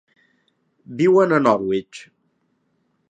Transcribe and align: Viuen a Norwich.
Viuen 1.01 1.35
a 1.37 1.41
Norwich. 1.43 2.01